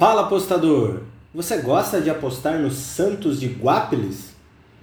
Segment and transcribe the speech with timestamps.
[0.00, 1.00] Fala apostador!
[1.34, 4.32] Você gosta de apostar no Santos de Guápiles?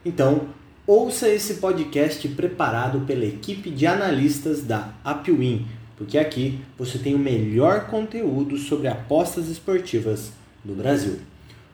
[0.03, 0.49] Então,
[0.85, 5.65] ouça esse podcast preparado pela equipe de analistas da Apwin,
[5.95, 10.33] porque aqui você tem o melhor conteúdo sobre apostas esportivas
[10.65, 11.19] do Brasil.